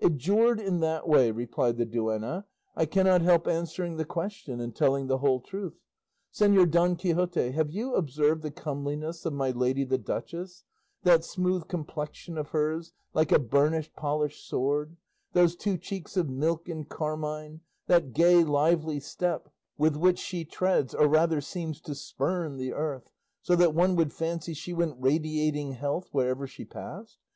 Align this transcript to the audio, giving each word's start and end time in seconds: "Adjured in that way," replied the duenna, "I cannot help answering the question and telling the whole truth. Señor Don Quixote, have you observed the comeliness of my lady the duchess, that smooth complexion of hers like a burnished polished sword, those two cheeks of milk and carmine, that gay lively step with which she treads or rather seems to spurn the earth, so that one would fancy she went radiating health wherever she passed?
"Adjured 0.00 0.60
in 0.60 0.78
that 0.78 1.08
way," 1.08 1.32
replied 1.32 1.76
the 1.76 1.84
duenna, 1.84 2.44
"I 2.76 2.86
cannot 2.86 3.22
help 3.22 3.48
answering 3.48 3.96
the 3.96 4.04
question 4.04 4.60
and 4.60 4.72
telling 4.72 5.08
the 5.08 5.18
whole 5.18 5.40
truth. 5.40 5.80
Señor 6.32 6.70
Don 6.70 6.94
Quixote, 6.94 7.50
have 7.50 7.72
you 7.72 7.96
observed 7.96 8.42
the 8.42 8.52
comeliness 8.52 9.26
of 9.26 9.32
my 9.32 9.50
lady 9.50 9.82
the 9.82 9.98
duchess, 9.98 10.62
that 11.02 11.24
smooth 11.24 11.66
complexion 11.66 12.38
of 12.38 12.50
hers 12.50 12.92
like 13.14 13.32
a 13.32 13.38
burnished 13.40 13.96
polished 13.96 14.46
sword, 14.48 14.96
those 15.32 15.56
two 15.56 15.76
cheeks 15.76 16.16
of 16.16 16.28
milk 16.28 16.68
and 16.68 16.88
carmine, 16.88 17.60
that 17.88 18.12
gay 18.12 18.44
lively 18.44 19.00
step 19.00 19.48
with 19.76 19.96
which 19.96 20.20
she 20.20 20.44
treads 20.44 20.94
or 20.94 21.08
rather 21.08 21.40
seems 21.40 21.80
to 21.80 21.96
spurn 21.96 22.58
the 22.58 22.72
earth, 22.72 23.10
so 23.42 23.56
that 23.56 23.74
one 23.74 23.96
would 23.96 24.12
fancy 24.12 24.54
she 24.54 24.72
went 24.72 24.94
radiating 25.02 25.72
health 25.72 26.08
wherever 26.12 26.46
she 26.46 26.64
passed? 26.64 27.18